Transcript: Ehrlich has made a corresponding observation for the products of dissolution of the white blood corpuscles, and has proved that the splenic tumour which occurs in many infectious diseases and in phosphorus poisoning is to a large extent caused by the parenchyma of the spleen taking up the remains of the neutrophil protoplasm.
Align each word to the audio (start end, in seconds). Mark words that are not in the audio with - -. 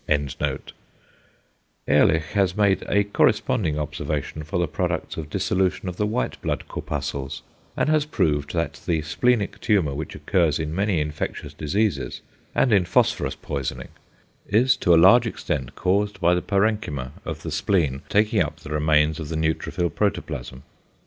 Ehrlich 1.87 2.23
has 2.33 2.55
made 2.57 2.81
a 2.89 3.03
corresponding 3.03 3.77
observation 3.77 4.41
for 4.43 4.57
the 4.57 4.67
products 4.67 5.15
of 5.15 5.29
dissolution 5.29 5.87
of 5.87 5.97
the 5.97 6.07
white 6.07 6.41
blood 6.41 6.67
corpuscles, 6.67 7.43
and 7.77 7.87
has 7.87 8.03
proved 8.05 8.51
that 8.53 8.81
the 8.87 9.03
splenic 9.03 9.59
tumour 9.61 9.93
which 9.93 10.15
occurs 10.15 10.57
in 10.57 10.73
many 10.73 10.99
infectious 10.99 11.53
diseases 11.53 12.21
and 12.55 12.73
in 12.73 12.83
phosphorus 12.83 13.35
poisoning 13.35 13.89
is 14.47 14.75
to 14.75 14.91
a 14.91 14.97
large 14.97 15.27
extent 15.27 15.75
caused 15.75 16.19
by 16.19 16.33
the 16.33 16.41
parenchyma 16.41 17.11
of 17.23 17.43
the 17.43 17.51
spleen 17.51 18.01
taking 18.09 18.41
up 18.41 18.61
the 18.61 18.71
remains 18.71 19.19
of 19.19 19.29
the 19.29 19.35
neutrophil 19.37 19.91
protoplasm. 19.93 20.63